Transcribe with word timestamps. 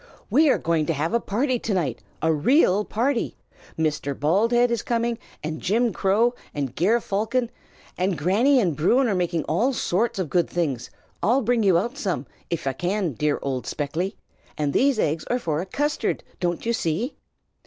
"We 0.31 0.49
are 0.49 0.57
going 0.57 0.87
to 0.87 0.93
have 0.93 1.13
a 1.13 1.19
party 1.19 1.59
to 1.59 1.73
night, 1.75 2.01
a 2.23 2.33
real 2.33 2.83
party! 2.83 3.37
Mr. 3.77 4.15
Baldhead 4.19 4.71
is 4.71 4.81
coming, 4.81 5.19
and 5.43 5.61
Jim 5.61 5.93
Crow, 5.93 6.33
and 6.55 6.75
Ger 6.75 6.99
Falcon. 6.99 7.51
And 7.99 8.17
Granny 8.17 8.59
and 8.59 8.75
Bruin 8.75 9.07
are 9.07 9.13
making 9.13 9.43
all 9.43 9.73
sorts 9.73 10.17
of 10.17 10.27
good 10.27 10.49
things, 10.49 10.89
I'll 11.21 11.43
bring 11.43 11.61
you 11.61 11.77
out 11.77 11.99
some, 11.99 12.25
if 12.49 12.65
I 12.65 12.73
can, 12.73 13.11
dear 13.13 13.37
old 13.43 13.67
Speckly, 13.67 14.15
and 14.57 14.73
these 14.73 14.97
eggs 14.97 15.23
are 15.25 15.37
for 15.37 15.61
a 15.61 15.67
custard, 15.67 16.23
don't 16.39 16.65
you 16.65 16.73
see?" 16.73 17.13